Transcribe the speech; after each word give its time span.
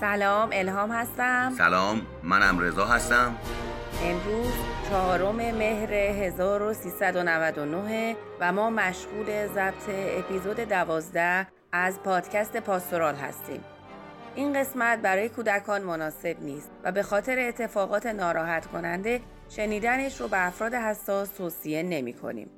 سلام 0.00 0.50
الهام 0.52 0.90
هستم. 0.90 1.54
سلام 1.58 2.02
منم 2.22 2.58
رضا 2.58 2.84
هستم. 2.84 3.36
امروز 4.02 4.52
چهارم 4.90 5.36
مهر 5.36 5.94
1399 5.94 8.16
و 8.40 8.52
ما 8.52 8.70
مشغول 8.70 9.46
ضبط 9.46 9.88
اپیزود 9.88 10.60
دوازده 10.60 11.46
از 11.72 12.02
پادکست 12.02 12.56
پاستورال 12.56 13.14
هستیم. 13.14 13.64
این 14.34 14.60
قسمت 14.60 14.98
برای 14.98 15.28
کودکان 15.28 15.82
مناسب 15.82 16.36
نیست 16.40 16.70
و 16.84 16.92
به 16.92 17.02
خاطر 17.02 17.38
اتفاقات 17.38 18.06
ناراحت 18.06 18.66
کننده 18.66 19.20
شنیدنش 19.48 20.20
رو 20.20 20.28
به 20.28 20.46
افراد 20.46 20.74
حساس 20.74 21.28
توصیه 21.28 21.82
نمی 21.82 22.12
کنیم. 22.12 22.50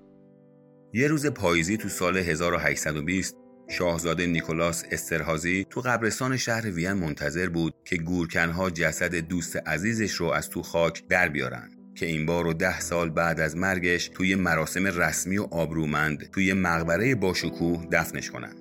یه 0.93 1.09
روز 1.09 1.27
پاییزی 1.27 1.77
تو 1.77 1.89
سال 1.89 2.17
1820 2.17 3.42
شاهزاده 3.73 4.27
نیکولاس 4.27 4.85
استرهازی 4.91 5.67
تو 5.71 5.81
قبرستان 5.81 6.37
شهر 6.37 6.71
وین 6.71 6.93
منتظر 6.93 7.49
بود 7.49 7.75
که 7.85 7.97
گورکنها 7.97 8.71
جسد 8.71 9.15
دوست 9.15 9.57
عزیزش 9.57 10.13
رو 10.13 10.27
از 10.27 10.51
تو 10.51 10.63
خاک 10.63 11.09
در 11.09 11.29
بیارن 11.29 11.71
که 11.95 12.07
این 12.07 12.27
بار 12.27 12.45
رو 12.45 12.53
ده 12.53 12.81
سال 12.81 13.11
بعد 13.11 13.41
از 13.41 13.57
مرگش 13.57 14.09
توی 14.09 14.35
مراسم 14.35 14.87
رسمی 14.87 15.39
و 15.39 15.43
آبرومند 15.43 16.31
توی 16.31 16.53
مقبره 16.53 17.15
باشکوه 17.15 17.87
دفنش 17.93 18.31
کنن. 18.31 18.55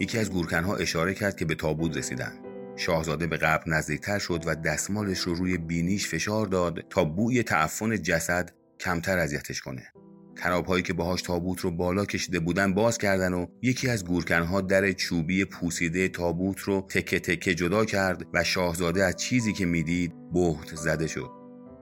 یکی 0.00 0.18
از 0.18 0.30
گورکنها 0.30 0.76
اشاره 0.76 1.14
کرد 1.14 1.36
که 1.36 1.44
به 1.44 1.54
تابوت 1.54 1.96
رسیدن. 1.96 2.32
شاهزاده 2.76 3.26
به 3.26 3.36
قبر 3.36 3.64
نزدیکتر 3.66 4.18
شد 4.18 4.42
و 4.46 4.54
دستمالش 4.54 5.18
رو 5.18 5.34
روی 5.34 5.58
بینیش 5.58 6.08
فشار 6.08 6.46
داد 6.46 6.84
تا 6.90 7.04
بوی 7.04 7.42
تعفن 7.42 8.02
جسد 8.02 8.50
کمتر 8.80 9.18
اذیتش 9.18 9.60
کنه. 9.60 9.93
هایی 10.40 10.82
که 10.82 10.92
باهاش 10.92 11.22
تابوت 11.22 11.60
رو 11.60 11.70
بالا 11.70 12.04
کشیده 12.04 12.40
بودن 12.40 12.74
باز 12.74 12.98
کردن 12.98 13.32
و 13.32 13.46
یکی 13.62 13.88
از 13.88 14.04
گورکنها 14.04 14.60
در 14.60 14.92
چوبی 14.92 15.44
پوسیده 15.44 16.08
تابوت 16.08 16.60
رو 16.60 16.86
تکه 16.90 17.20
تکه 17.20 17.54
جدا 17.54 17.84
کرد 17.84 18.26
و 18.34 18.44
شاهزاده 18.44 19.04
از 19.04 19.16
چیزی 19.16 19.52
که 19.52 19.66
می‌دید 19.66 20.12
بهت 20.32 20.76
زده 20.76 21.06
شد. 21.06 21.30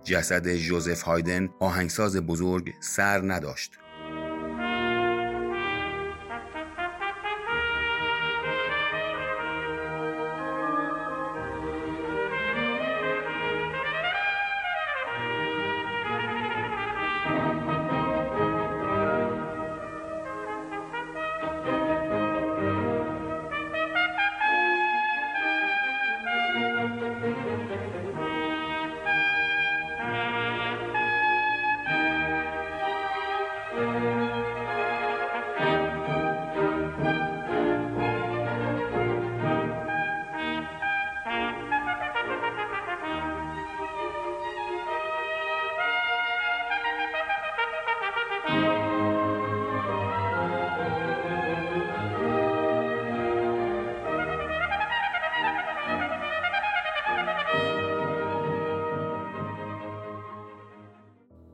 جسد 0.04 0.54
جوزف 0.54 1.02
هایدن 1.02 1.48
آهنگساز 1.60 2.16
بزرگ 2.16 2.72
سر 2.80 3.32
نداشت. 3.32 3.72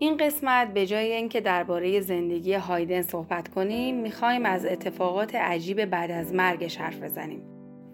این 0.00 0.16
قسمت 0.16 0.74
به 0.74 0.86
جای 0.86 1.12
اینکه 1.12 1.40
درباره 1.40 2.00
زندگی 2.00 2.54
هایدن 2.54 3.02
صحبت 3.02 3.48
کنیم 3.48 4.00
می‌خوایم 4.00 4.46
از 4.46 4.66
اتفاقات 4.66 5.34
عجیب 5.34 5.84
بعد 5.84 6.10
از 6.10 6.34
مرگش 6.34 6.76
حرف 6.76 7.02
بزنیم 7.02 7.42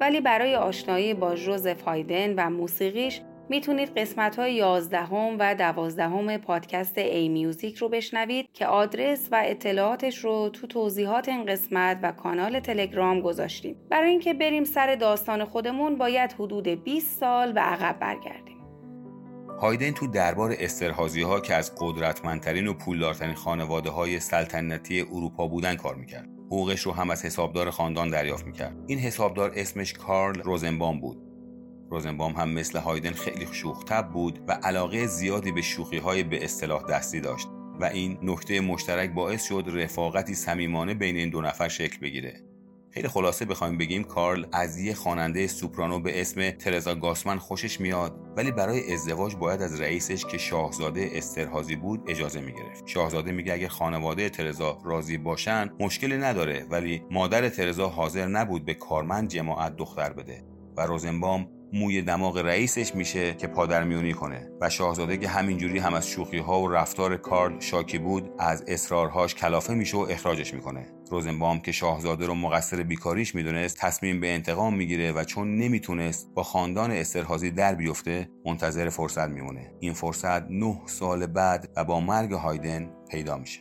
ولی 0.01 0.21
برای 0.21 0.55
آشنایی 0.55 1.15
با 1.15 1.35
جوزف 1.35 1.83
هایدن 1.83 2.35
و 2.35 2.51
موسیقیش 2.51 3.21
می‌تونید 3.49 3.99
قسمت 3.99 4.37
های 4.37 4.55
11 4.55 5.05
و 5.39 5.55
12 5.55 6.39
پادکست 6.39 6.99
ای 6.99 7.29
میوزیک 7.29 7.77
رو 7.77 7.89
بشنوید 7.89 8.49
که 8.53 8.67
آدرس 8.67 9.29
و 9.33 9.43
اطلاعاتش 9.45 10.19
رو 10.19 10.49
تو 10.49 10.67
توضیحات 10.67 11.29
این 11.29 11.45
قسمت 11.45 11.99
و 12.03 12.13
کانال 12.13 12.61
تلگرام 12.61 13.21
گذاشتیم. 13.21 13.77
برای 13.91 14.11
اینکه 14.11 14.35
بریم 14.35 14.65
سر 14.65 14.95
داستان 14.95 15.45
خودمون 15.45 15.97
باید 15.97 16.33
حدود 16.33 16.69
20 16.69 17.21
سال 17.21 17.53
به 17.53 17.61
عقب 17.61 17.99
برگردیم. 17.99 18.54
هایدن 19.61 19.91
تو 19.91 20.07
دربار 20.07 20.55
استرهازی 20.59 21.23
ها 21.23 21.41
که 21.41 21.55
از 21.55 21.73
قدرتمندترین 21.79 22.67
و 22.67 22.75
پولدارترین 22.75 23.35
خانواده 23.35 23.91
های 23.91 24.21
سلطنتی 24.21 25.01
اروپا 25.01 25.49
بودن 25.49 25.75
کار 25.77 25.95
می‌کرد. 25.95 26.29
حقوقش 26.47 26.81
رو 26.81 26.93
هم 26.93 27.11
از 27.11 27.25
حسابدار 27.25 27.71
خاندان 27.71 28.11
دریافت 28.11 28.47
می‌کرد. 28.47 28.77
این 28.87 28.99
حسابدار 28.99 29.53
اسمش 29.57 29.93
کارل 29.93 30.43
روزنبام 30.43 31.01
بود. 31.01 31.17
روزنبام 31.91 32.33
هم 32.33 32.51
مثل 32.51 32.79
هایدن 32.79 33.13
خیلی 33.13 33.47
شوختب 33.53 34.09
بود 34.13 34.41
و 34.49 34.53
علاقه 34.53 35.07
زیادی 35.07 35.53
به 35.53 35.63
شوخی 35.63 35.99
های 35.99 36.23
به 36.23 36.45
اصطلاح 36.45 36.83
دستی 36.91 37.21
داشت 37.21 37.49
و 37.81 37.85
این 37.85 38.19
نکته 38.23 38.61
مشترک 38.61 39.11
باعث 39.11 39.45
شد 39.45 39.65
رفاقتی 39.67 40.35
صمیمانه 40.35 40.95
بین 40.95 41.17
این 41.17 41.31
دو 41.31 41.41
نفر 41.41 41.69
شکل 41.69 41.99
بگیره. 42.01 42.54
خیلی 42.95 43.09
خلاصه 43.09 43.45
بخوایم 43.45 43.79
بگیم 43.79 44.05
کارل 44.05 44.45
از 44.53 44.79
یه 44.79 44.95
خواننده 44.95 45.47
سوپرانو 45.47 46.01
به 46.01 46.21
اسم 46.21 46.51
ترزا 46.51 46.95
گاسمن 46.95 47.39
خوشش 47.39 47.81
میاد 47.81 48.21
ولی 48.37 48.51
برای 48.51 48.93
ازدواج 48.93 49.37
باید 49.37 49.63
از 49.63 49.81
رئیسش 49.81 50.25
که 50.25 50.39
شاهزاده 50.39 51.11
استرهازی 51.13 51.77
بود 51.77 52.05
اجازه 52.09 52.41
می‌گرفت. 52.41 52.87
شاهزاده 52.87 53.33
میگه 53.33 53.53
اگه 53.53 53.69
خانواده 53.69 54.29
ترزا 54.29 54.79
راضی 54.85 55.19
باشن 55.19 55.71
مشکلی 55.81 56.17
نداره 56.17 56.67
ولی 56.71 57.03
مادر 57.11 57.49
ترزا 57.49 57.89
حاضر 57.89 58.27
نبود 58.27 58.65
به 58.65 58.75
کارمند 58.75 59.29
جماعت 59.29 59.77
دختر 59.77 60.13
بده. 60.13 60.45
و 60.77 60.87
روزنبام 60.87 61.49
موی 61.75 62.03
دماغ 62.03 62.39
رئیسش 62.39 62.95
میشه 62.95 63.35
که 63.35 63.47
پادرمیونی 63.47 64.13
کنه. 64.13 64.51
و 64.61 64.71
شاهزاده 64.71 65.17
که 65.17 65.29
همینجوری 65.29 65.79
هم 65.79 65.95
از 65.95 66.09
شوخی 66.09 66.39
ها 66.39 66.61
و 66.61 66.69
رفتار 66.69 67.17
کارل 67.17 67.61
شاکی 67.61 67.99
بود 67.99 68.31
از 68.39 68.65
اصرارهاش 68.69 69.35
کلافه 69.35 69.75
میشه 69.75 69.97
و 69.97 70.07
اخراجش 70.11 70.55
می‌کنه. 70.55 70.87
روزنبام 71.11 71.61
که 71.61 71.73
شاهزاده 71.73 72.27
رو 72.27 72.35
مقصر 72.35 72.83
بیکاریش 72.83 73.35
می‌دونست 73.35 73.79
تصمیم 73.79 74.21
به 74.21 74.35
انتقام 74.35 74.75
می‌گیره 74.75 75.13
و 75.13 75.25
چون 75.25 75.57
نمی‌تونست 75.57 76.31
با 76.35 76.43
خاندان 76.43 76.91
استرهازی 76.91 77.51
در 77.51 77.75
بیفته 77.75 78.29
منتظر 78.45 78.89
فرصت 78.89 79.29
میمونه. 79.29 79.73
این 79.81 79.93
فرصت 79.93 80.51
نه 80.51 80.81
سال 80.87 81.27
بعد 81.27 81.69
و 81.77 81.85
با 81.85 82.01
مرگ 82.01 82.33
هایدن 82.33 82.91
پیدا 83.11 83.37
میشه. 83.37 83.61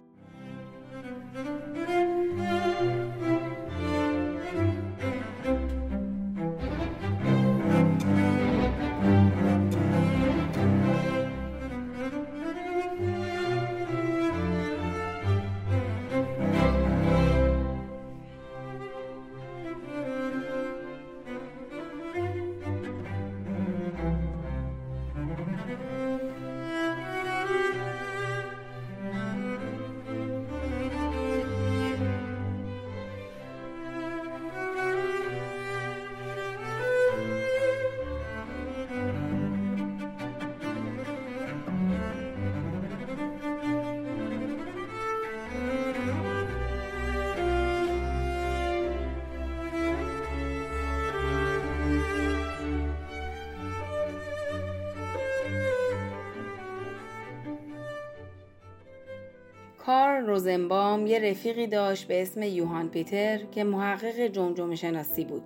روزنبام 60.34 61.08
یه 61.08 61.20
رفیقی 61.20 61.68
داشت 61.68 62.08
به 62.08 62.22
اسم 62.22 62.44
یوهان 62.44 62.90
پیتر 62.90 63.38
که 63.38 63.64
محقق 63.64 64.20
جمجمه 64.20 64.76
شناسی 64.76 65.26
بود. 65.26 65.44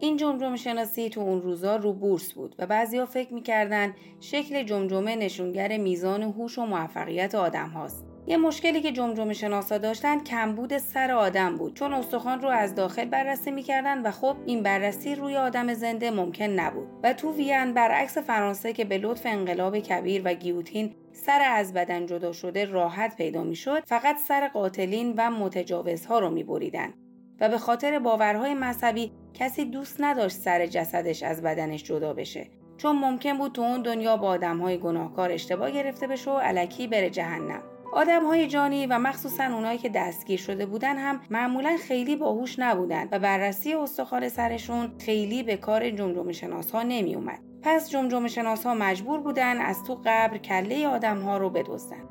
این 0.00 0.16
جمجمه 0.16 0.56
شناسی 0.56 1.08
تو 1.08 1.20
اون 1.20 1.42
روزا 1.42 1.76
رو 1.76 1.92
بورس 1.92 2.32
بود 2.32 2.54
و 2.58 2.66
بعضیا 2.66 3.06
فکر 3.06 3.34
می‌کردن 3.34 3.94
شکل 4.20 4.62
جمجمه 4.62 5.16
نشونگر 5.16 5.76
میزان 5.76 6.22
هوش 6.22 6.58
و 6.58 6.66
موفقیت 6.66 7.34
آدم 7.34 7.68
هاست. 7.68 8.06
یه 8.26 8.36
مشکلی 8.36 8.80
که 8.80 8.92
جمجمه 8.92 9.32
شناسا 9.32 9.78
داشتن 9.78 10.24
کمبود 10.24 10.78
سر 10.78 11.12
آدم 11.12 11.56
بود 11.56 11.74
چون 11.74 11.94
استخوان 11.94 12.40
رو 12.40 12.48
از 12.48 12.74
داخل 12.74 13.04
بررسی 13.04 13.50
می‌کردن 13.50 14.02
و 14.02 14.10
خب 14.10 14.36
این 14.46 14.62
بررسی 14.62 15.14
روی 15.14 15.36
آدم 15.36 15.74
زنده 15.74 16.10
ممکن 16.10 16.44
نبود 16.44 16.88
و 17.02 17.12
تو 17.12 17.32
وین 17.32 17.74
برعکس 17.74 18.18
فرانسه 18.18 18.72
که 18.72 18.84
به 18.84 18.98
لطف 18.98 19.26
انقلاب 19.26 19.78
کبیر 19.78 20.22
و 20.24 20.34
گیوتین 20.34 20.94
سر 21.12 21.42
از 21.42 21.72
بدن 21.72 22.06
جدا 22.06 22.32
شده 22.32 22.64
راحت 22.64 23.16
پیدا 23.16 23.42
می‌شد 23.42 23.82
فقط 23.86 24.16
سر 24.18 24.48
قاتلین 24.48 25.14
و 25.16 25.30
متجاوزها 25.30 26.18
رو 26.18 26.30
میبریدن. 26.30 26.94
و 27.40 27.48
به 27.48 27.58
خاطر 27.58 27.98
باورهای 27.98 28.54
مذهبی 28.54 29.12
کسی 29.34 29.64
دوست 29.64 29.96
نداشت 30.00 30.36
سر 30.36 30.66
جسدش 30.66 31.22
از 31.22 31.42
بدنش 31.42 31.84
جدا 31.84 32.14
بشه. 32.14 32.46
چون 32.76 32.96
ممکن 32.96 33.38
بود 33.38 33.52
تو 33.52 33.62
اون 33.62 33.82
دنیا 33.82 34.16
با 34.16 34.28
آدمهای 34.28 34.78
گناهکار 34.78 35.32
اشتباه 35.32 35.70
گرفته 35.70 36.06
بشه 36.06 36.30
و 36.30 36.38
علکی 36.38 36.86
بره 36.86 37.10
جهنم. 37.10 37.62
آدم 37.92 38.26
های 38.26 38.46
جانی 38.46 38.86
و 38.86 38.98
مخصوصا 38.98 39.44
اونایی 39.44 39.78
که 39.78 39.88
دستگیر 39.88 40.38
شده 40.38 40.66
بودن 40.66 40.96
هم 40.96 41.20
معمولا 41.30 41.76
خیلی 41.88 42.16
باهوش 42.16 42.58
نبودن 42.58 43.08
و 43.12 43.18
بررسی 43.18 43.74
استخوان 43.74 44.28
سرشون 44.28 44.92
خیلی 44.98 45.42
به 45.42 45.56
کار 45.56 45.90
جمجمه 45.90 46.32
شناس 46.32 46.70
ها 46.70 46.82
نمی 46.82 47.14
اومد. 47.14 47.51
پس 47.62 47.90
جمجمه 47.90 48.28
شناس 48.28 48.66
ها 48.66 48.74
مجبور 48.74 49.20
بودن 49.20 49.60
از 49.60 49.82
تو 49.84 49.94
قبر 49.94 50.38
کله 50.38 50.88
آدم 50.88 51.22
ها 51.22 51.38
رو 51.38 51.50
بدزدن. 51.50 52.08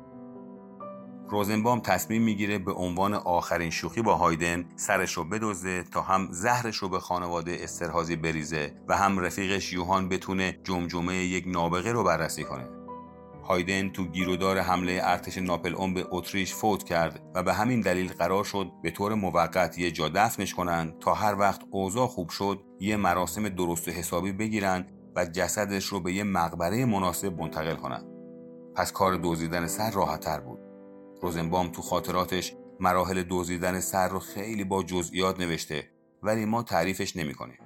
روزنبام 1.28 1.80
تصمیم 1.80 2.22
می‌گیره 2.22 2.58
به 2.58 2.72
عنوان 2.72 3.14
آخرین 3.14 3.70
شوخی 3.70 4.02
با 4.02 4.14
هایدن 4.14 4.64
سرش 4.76 5.12
رو 5.12 5.24
بدزده 5.24 5.82
تا 5.82 6.00
هم 6.00 6.28
زهرش 6.30 6.76
رو 6.76 6.88
به 6.88 7.00
خانواده 7.00 7.56
استرهازی 7.60 8.16
بریزه 8.16 8.74
و 8.88 8.96
هم 8.96 9.18
رفیقش 9.18 9.72
یوهان 9.72 10.08
بتونه 10.08 10.58
جمجمه 10.64 11.14
یک 11.14 11.44
نابغه 11.46 11.92
رو 11.92 12.04
بررسی 12.04 12.44
کنه. 12.44 12.68
هایدن 13.44 13.88
تو 13.88 14.04
گیرودار 14.04 14.58
حمله 14.58 15.00
ارتش 15.02 15.38
ناپل 15.38 15.74
اون 15.74 15.94
به 15.94 16.06
اتریش 16.10 16.54
فوت 16.54 16.82
کرد 16.82 17.22
و 17.34 17.42
به 17.42 17.54
همین 17.54 17.80
دلیل 17.80 18.12
قرار 18.12 18.44
شد 18.44 18.72
به 18.82 18.90
طور 18.90 19.14
موقت 19.14 19.78
یه 19.78 19.90
جا 19.90 20.08
دفنش 20.08 20.54
کنن 20.54 20.94
تا 21.00 21.14
هر 21.14 21.34
وقت 21.34 21.60
اوضاع 21.70 22.06
خوب 22.06 22.28
شد 22.28 22.60
یه 22.80 22.96
مراسم 22.96 23.48
درست 23.48 23.88
و 23.88 23.90
حسابی 23.90 24.32
بگیرن 24.32 24.86
و 25.16 25.24
جسدش 25.24 25.84
رو 25.84 26.00
به 26.00 26.12
یه 26.12 26.24
مقبره 26.24 26.84
مناسب 26.84 27.40
منتقل 27.40 27.74
کنن. 27.74 28.04
پس 28.74 28.92
کار 28.92 29.20
دزدیدن 29.22 29.66
سر 29.66 29.90
راحتتر 29.90 30.40
بود. 30.40 30.58
روزنبام 31.22 31.68
تو 31.68 31.82
خاطراتش 31.82 32.56
مراحل 32.80 33.24
دزدیدن 33.30 33.80
سر 33.80 34.08
رو 34.08 34.18
خیلی 34.18 34.64
با 34.64 34.82
جزئیات 34.82 35.40
نوشته 35.40 35.88
ولی 36.22 36.44
ما 36.44 36.62
تعریفش 36.62 37.16
نمی‌کنیم. 37.16 37.58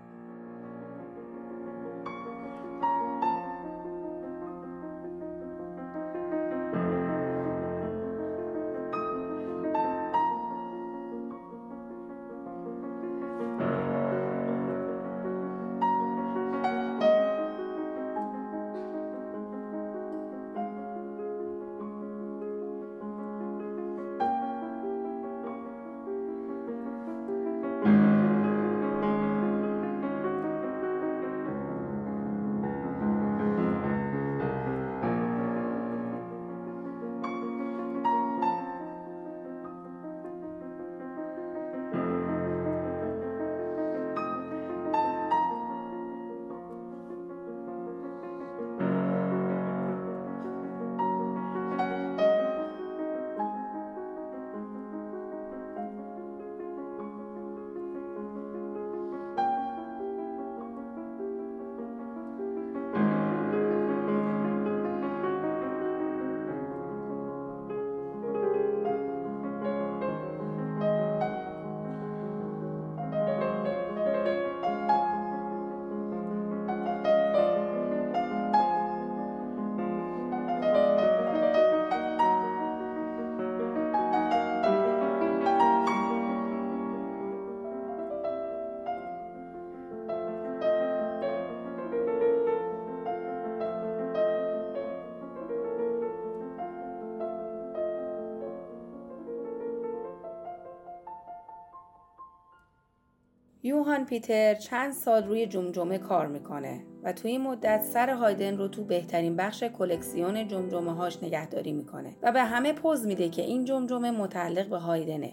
یوهان 103.67 104.05
پیتر 104.07 104.55
چند 104.55 104.93
سال 104.93 105.25
روی 105.25 105.47
جمجمه 105.47 105.99
کار 105.99 106.27
می‌کنه 106.27 106.85
و 107.03 107.13
توی 107.13 107.31
این 107.31 107.41
مدت 107.41 107.83
سر 107.83 108.11
هایدن 108.11 108.57
رو 108.57 108.69
تو 108.69 108.85
بهترین 108.85 109.37
بخش 109.37 109.63
کلکسیون 109.63 110.49
جمجمه 110.49 110.95
هاش 110.95 111.23
نگهداری 111.23 111.73
می‌کنه 111.73 112.17
و 112.23 112.33
به 112.33 112.43
همه 112.43 112.73
پوز 112.73 113.07
میده 113.07 113.29
که 113.29 113.43
این 113.43 113.65
جمجمه 113.65 114.11
متعلق 114.11 114.69
به 114.69 114.79
هایدنه. 114.79 115.33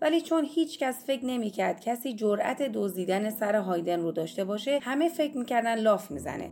ولی 0.00 0.20
چون 0.20 0.44
هیچ 0.44 0.78
کس 0.78 1.06
فکر 1.06 1.24
نمی‌کرد 1.24 1.80
کسی 1.80 2.14
جرأت 2.14 2.62
دزدیدن 2.62 3.30
سر 3.30 3.56
هایدن 3.56 4.00
رو 4.00 4.12
داشته 4.12 4.44
باشه 4.44 4.78
همه 4.82 5.08
فکر 5.08 5.38
می‌کردن 5.38 5.78
لاف 5.78 6.10
می‌زنه. 6.10 6.50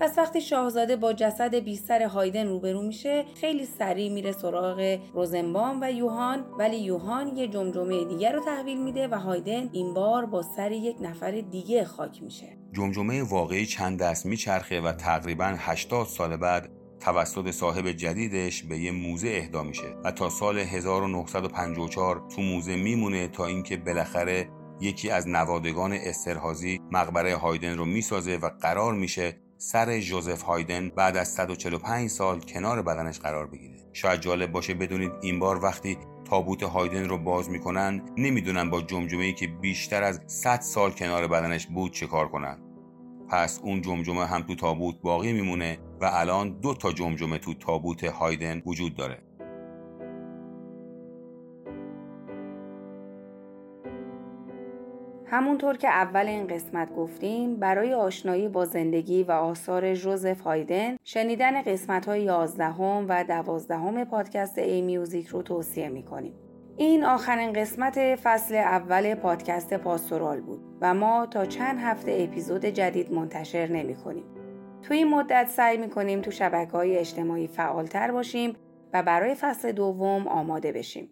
پس 0.00 0.18
وقتی 0.18 0.40
شاهزاده 0.40 0.96
با 0.96 1.12
جسد 1.12 1.54
بیستر 1.54 2.02
هایدن 2.02 2.46
روبرو 2.46 2.82
میشه 2.82 3.24
خیلی 3.40 3.66
سریع 3.66 4.12
میره 4.12 4.32
سراغ 4.32 4.98
روزنبام 5.14 5.78
و 5.82 5.92
یوهان 5.92 6.44
ولی 6.58 6.76
یوهان 6.76 7.36
یه 7.36 7.48
جمجمه 7.48 8.04
دیگر 8.04 8.32
رو 8.32 8.44
تحویل 8.44 8.82
میده 8.82 9.08
و 9.08 9.14
هایدن 9.14 9.68
این 9.72 9.94
بار 9.94 10.26
با 10.26 10.42
سر 10.42 10.72
یک 10.72 10.96
نفر 11.00 11.30
دیگه 11.30 11.84
خاک 11.84 12.22
میشه. 12.22 12.58
جمجمه 12.72 13.22
واقعی 13.22 13.66
چند 13.66 14.02
دست 14.02 14.26
میچرخه 14.26 14.80
و 14.80 14.92
تقریبا 14.92 15.54
80 15.58 16.06
سال 16.06 16.36
بعد 16.36 16.68
توسط 17.00 17.50
صاحب 17.50 17.92
جدیدش 17.92 18.62
به 18.62 18.78
یه 18.78 18.90
موزه 18.90 19.28
اهدا 19.28 19.62
میشه 19.62 19.96
و 20.04 20.10
تا 20.10 20.30
سال 20.30 20.58
1954 20.58 22.22
تو 22.36 22.42
موزه 22.42 22.76
میمونه 22.76 23.28
تا 23.28 23.46
اینکه 23.46 23.76
بالاخره 23.76 24.48
یکی 24.80 25.10
از 25.10 25.28
نوادگان 25.28 25.92
استرهازی 25.92 26.80
مقبره 26.92 27.36
هایدن 27.36 27.78
رو 27.78 27.84
می‌سازه 27.84 28.36
و 28.36 28.50
قرار 28.60 28.94
میشه 28.94 29.43
سر 29.66 30.00
جوزف 30.00 30.42
هایدن 30.42 30.88
بعد 30.88 31.16
از 31.16 31.28
145 31.28 32.10
سال 32.10 32.40
کنار 32.40 32.82
بدنش 32.82 33.18
قرار 33.18 33.46
بگیره. 33.46 33.74
شاید 33.92 34.20
جالب 34.20 34.52
باشه 34.52 34.74
بدونید 34.74 35.12
این 35.22 35.38
بار 35.38 35.64
وقتی 35.64 35.98
تابوت 36.24 36.62
هایدن 36.62 37.08
رو 37.08 37.18
باز 37.18 37.50
می‌کنن 37.50 38.02
نمی‌دونن 38.16 38.70
با 38.70 38.80
جمجمه 38.80 39.24
ای 39.24 39.32
که 39.32 39.46
بیشتر 39.46 40.02
از 40.02 40.20
100 40.26 40.60
سال 40.60 40.90
کنار 40.90 41.28
بدنش 41.28 41.66
بود 41.66 41.92
چه 41.92 42.06
کار 42.06 42.28
کنن. 42.28 42.58
پس 43.28 43.60
اون 43.62 43.82
جمجمه 43.82 44.26
هم 44.26 44.42
تو 44.42 44.54
تابوت 44.54 45.00
باقی 45.02 45.32
میمونه 45.32 45.78
و 46.00 46.10
الان 46.12 46.60
دو 46.60 46.74
تا 46.74 46.92
جمجمه 46.92 47.38
تو 47.38 47.54
تابوت 47.54 48.04
هایدن 48.04 48.62
وجود 48.66 48.96
داره. 48.96 49.22
همونطور 55.26 55.76
که 55.76 55.88
اول 55.88 56.26
این 56.26 56.46
قسمت 56.46 56.94
گفتیم 56.94 57.56
برای 57.56 57.94
آشنایی 57.94 58.48
با 58.48 58.64
زندگی 58.64 59.22
و 59.22 59.30
آثار 59.30 59.94
جوزف 59.94 60.40
هایدن 60.40 60.96
شنیدن 61.04 61.62
قسمت 61.62 62.06
های 62.06 62.22
11 62.22 62.74
و 63.08 63.24
12 63.28 64.04
پادکست 64.04 64.58
ای 64.58 64.82
میوزیک 64.82 65.26
رو 65.26 65.42
توصیه 65.42 65.88
می‌کنیم. 65.88 66.34
این 66.76 67.04
آخرین 67.04 67.52
قسمت 67.52 68.16
فصل 68.16 68.54
اول 68.54 69.14
پادکست 69.14 69.74
پاستورال 69.74 70.40
بود 70.40 70.60
و 70.80 70.94
ما 70.94 71.26
تا 71.26 71.46
چند 71.46 71.78
هفته 71.80 72.16
اپیزود 72.20 72.64
جدید 72.64 73.12
منتشر 73.12 73.66
نمی 73.66 73.94
کنیم. 73.94 74.24
تو 74.82 74.94
این 74.94 75.08
مدت 75.08 75.48
سعی 75.48 75.76
می 75.76 75.90
کنیم 75.90 76.20
تو 76.20 76.30
شبکه 76.30 76.72
های 76.72 76.98
اجتماعی 76.98 77.46
فعالتر 77.46 78.10
باشیم 78.10 78.56
و 78.92 79.02
برای 79.02 79.34
فصل 79.34 79.72
دوم 79.72 80.28
آماده 80.28 80.72
بشیم. 80.72 81.10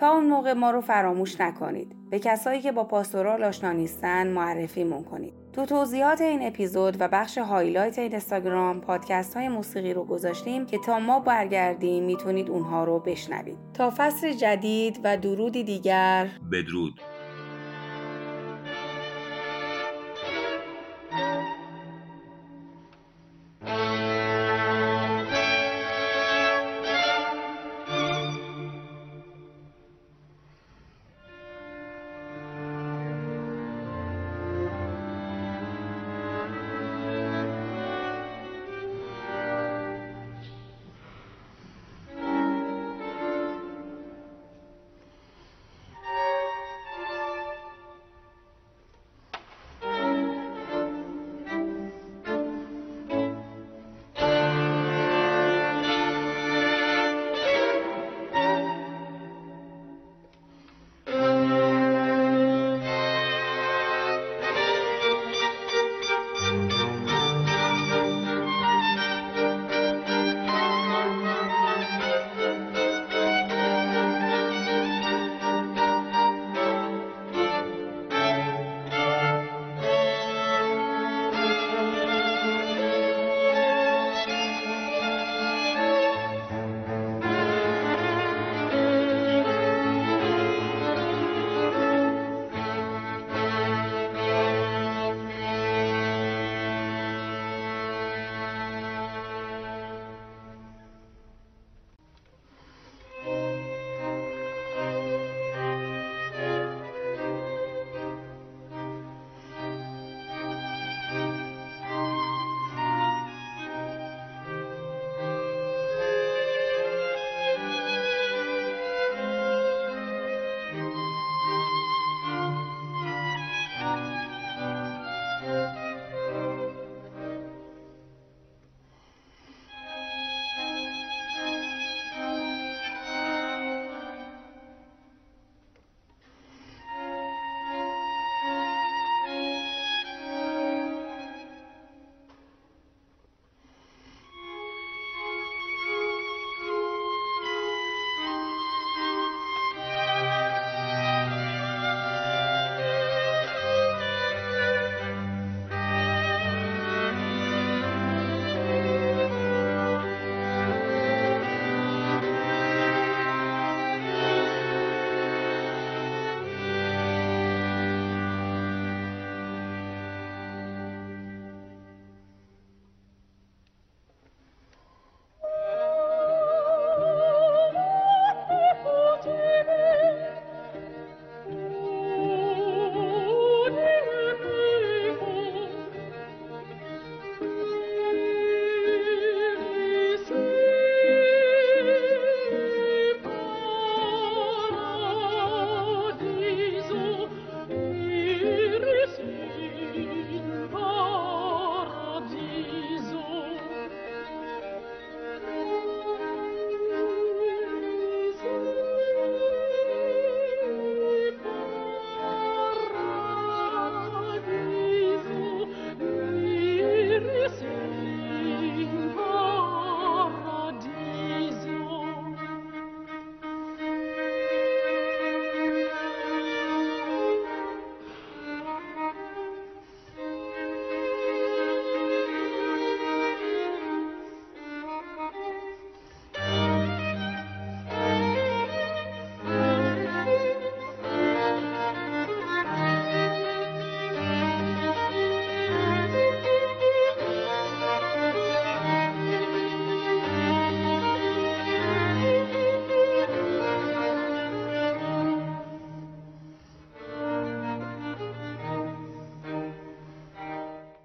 تا 0.00 0.12
اون 0.12 0.26
موقع 0.26 0.52
ما 0.52 0.70
رو 0.70 0.80
فراموش 0.80 1.40
نکنید. 1.40 1.96
به 2.10 2.18
کسایی 2.18 2.60
که 2.60 2.72
با 2.72 2.84
پاستورال 2.84 3.44
آشنا 3.44 3.72
نیستن 3.72 4.26
معرفیمون 4.26 5.04
کنید 5.04 5.34
تو 5.52 5.66
توضیحات 5.66 6.20
این 6.20 6.46
اپیزود 6.46 6.96
و 7.00 7.08
بخش 7.08 7.38
highlight 7.38 7.98
اینستاگرام 7.98 8.80
پادکست 8.80 9.36
های 9.36 9.48
موسیقی 9.48 9.94
رو 9.94 10.04
گذاشتیم 10.04 10.66
که 10.66 10.78
تا 10.78 10.98
ما 10.98 11.20
برگردیم 11.20 12.04
می‌تونید 12.04 12.50
اونها 12.50 12.84
رو 12.84 12.98
بشنوید. 12.98 13.56
تا 13.74 13.92
فصل 13.96 14.32
جدید 14.32 15.00
و 15.04 15.16
درودی 15.16 15.64
دیگر. 15.64 16.28
بدرود. 16.52 17.00